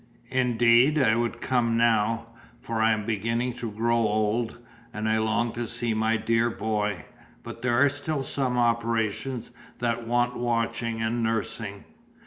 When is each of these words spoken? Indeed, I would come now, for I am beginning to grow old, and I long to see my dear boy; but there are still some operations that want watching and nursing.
Indeed, 0.31 0.97
I 0.99 1.15
would 1.15 1.41
come 1.41 1.77
now, 1.77 2.25
for 2.59 2.81
I 2.81 2.91
am 2.91 3.05
beginning 3.05 3.53
to 3.57 3.69
grow 3.69 3.99
old, 3.99 4.57
and 4.91 5.07
I 5.07 5.19
long 5.19 5.51
to 5.53 5.67
see 5.67 5.93
my 5.93 6.17
dear 6.17 6.49
boy; 6.49 7.05
but 7.43 7.61
there 7.61 7.79
are 7.79 7.87
still 7.89 8.23
some 8.23 8.57
operations 8.57 9.51
that 9.77 10.07
want 10.07 10.35
watching 10.35 11.03
and 11.03 11.21
nursing. 11.21 11.83